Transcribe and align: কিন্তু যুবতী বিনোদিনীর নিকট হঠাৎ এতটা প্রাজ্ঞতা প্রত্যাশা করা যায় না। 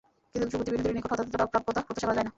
কিন্তু 0.31 0.45
যুবতী 0.51 0.69
বিনোদিনীর 0.73 0.97
নিকট 0.97 1.09
হঠাৎ 1.13 1.27
এতটা 1.29 1.39
প্রাজ্ঞতা 1.51 1.81
প্রত্যাশা 1.85 2.05
করা 2.07 2.15
যায় 2.17 2.23
না। 2.25 2.29